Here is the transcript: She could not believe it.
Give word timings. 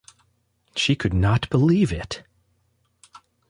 She 0.75 0.95
could 0.95 1.13
not 1.13 1.47
believe 1.51 1.91
it. 1.91 2.23